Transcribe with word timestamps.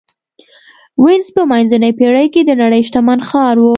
وینز 1.03 1.27
په 1.35 1.41
منځنۍ 1.51 1.91
پېړۍ 1.99 2.27
کې 2.33 2.41
د 2.45 2.51
نړۍ 2.61 2.81
شتمن 2.87 3.19
ښار 3.27 3.55
و. 3.59 3.65